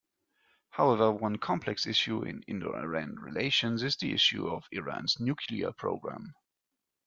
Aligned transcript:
However, 0.71 1.11
one 1.11 1.37
complex 1.37 1.85
issue 1.85 2.23
in 2.23 2.41
Indo-Iran 2.47 3.17
relations 3.19 3.83
is 3.83 3.97
the 3.97 4.13
issue 4.15 4.47
of 4.47 4.65
Iran's 4.71 5.19
nuclear 5.19 5.71
programme. 5.73 6.33